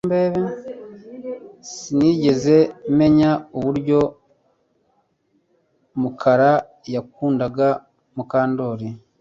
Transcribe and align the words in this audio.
Sinigeze 1.71 2.55
menya 2.97 3.31
uburyo 3.57 3.99
Mukara 6.01 6.51
yakundaga 6.93 7.67
Mukandoli 8.15 8.87